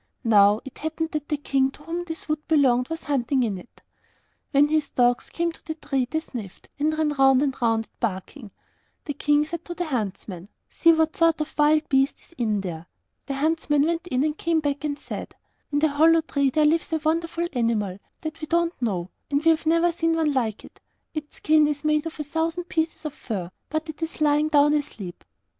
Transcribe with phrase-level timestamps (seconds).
[0.23, 3.83] Now, it happened that the king to whom this wood belonged was hunting in it.
[4.49, 7.99] When his dogs came to the tree, they sniffed, and ran round and round it,
[7.99, 8.49] barking.
[9.05, 12.61] The King said to the huntsmen, 'See what sort of a wild beast is in
[12.61, 12.87] there.'
[13.27, 15.35] The huntsmen went in, and then came back and said,
[15.71, 19.51] 'In the hollow tree there lies a wonderful animal that we don't know, and we
[19.51, 20.79] have never seen one like it;
[21.13, 24.73] its skin is made of a thousand pieces of fur; but it is lying down
[24.73, 25.23] asleep.